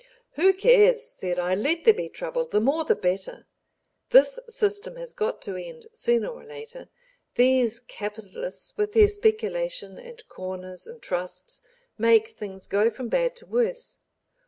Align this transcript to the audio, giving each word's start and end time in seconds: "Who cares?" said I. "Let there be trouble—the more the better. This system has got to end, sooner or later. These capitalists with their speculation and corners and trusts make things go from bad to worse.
"Who 0.31 0.53
cares?" 0.55 1.03
said 1.03 1.37
I. 1.37 1.53
"Let 1.53 1.83
there 1.83 1.93
be 1.93 2.09
trouble—the 2.09 2.59
more 2.59 2.83
the 2.83 2.95
better. 2.95 3.45
This 4.09 4.39
system 4.47 4.95
has 4.95 5.13
got 5.13 5.43
to 5.43 5.55
end, 5.55 5.85
sooner 5.93 6.27
or 6.29 6.43
later. 6.43 6.89
These 7.35 7.79
capitalists 7.81 8.75
with 8.77 8.93
their 8.93 9.07
speculation 9.07 9.99
and 9.99 10.27
corners 10.27 10.87
and 10.87 11.03
trusts 11.03 11.61
make 11.99 12.29
things 12.29 12.65
go 12.65 12.89
from 12.89 13.09
bad 13.09 13.35
to 13.35 13.45
worse. 13.45 13.99